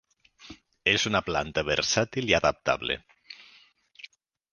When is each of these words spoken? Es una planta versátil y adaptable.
Es 0.83 1.05
una 1.05 1.21
planta 1.21 1.61
versátil 1.61 2.27
y 2.27 2.33
adaptable. 2.33 3.05